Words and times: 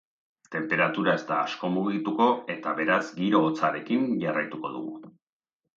Tenperatura 0.53 1.13
ez 1.21 1.25
da 1.27 1.37
asko 1.49 1.69
mugituko 1.75 2.27
eta 2.55 2.75
beraz 2.81 3.01
giro 3.21 3.47
hotzarekin 3.51 4.11
jarraituko 4.27 4.75
dugu. 4.81 5.01